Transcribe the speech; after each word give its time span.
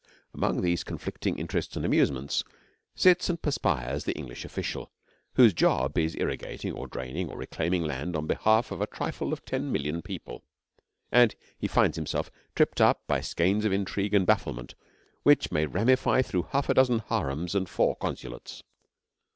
Among 0.33 0.61
these 0.61 0.83
conflicting 0.83 1.37
interests 1.37 1.75
and 1.75 1.85
amusements 1.85 2.43
sits 2.95 3.29
and 3.29 3.39
perspires 3.39 4.03
the 4.03 4.17
English 4.17 4.43
official, 4.43 4.91
whose 5.35 5.53
job 5.53 5.95
is 5.95 6.15
irrigating 6.15 6.73
or 6.73 6.87
draining 6.87 7.29
or 7.29 7.37
reclaiming 7.37 7.83
land 7.83 8.15
on 8.15 8.25
behalf 8.25 8.71
of 8.71 8.81
a 8.81 8.87
trifle 8.87 9.31
of 9.31 9.45
ten 9.45 9.71
million 9.71 10.01
people, 10.01 10.43
and 11.11 11.35
he 11.59 11.67
finds 11.67 11.97
himself 11.97 12.31
tripped 12.55 12.81
up 12.81 13.03
by 13.05 13.21
skeins 13.21 13.63
of 13.63 13.71
intrigue 13.71 14.15
and 14.15 14.25
bafflement 14.25 14.73
which 15.21 15.51
may 15.51 15.67
ramify 15.67 16.23
through 16.23 16.47
half 16.49 16.67
a 16.67 16.73
dozen 16.73 17.03
harems 17.09 17.53
and 17.53 17.69
four 17.69 17.95
consulates. 17.95 18.63